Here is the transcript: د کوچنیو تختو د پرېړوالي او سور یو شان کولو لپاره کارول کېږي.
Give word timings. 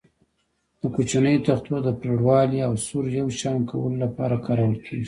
د 0.79 0.81
کوچنیو 0.95 1.43
تختو 1.47 1.75
د 1.83 1.87
پرېړوالي 1.99 2.59
او 2.67 2.73
سور 2.85 3.05
یو 3.19 3.27
شان 3.39 3.57
کولو 3.69 3.95
لپاره 4.05 4.35
کارول 4.45 4.75
کېږي. 4.83 4.99